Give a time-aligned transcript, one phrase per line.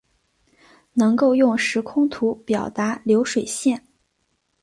[0.93, 3.85] 能够用时空图表达流水线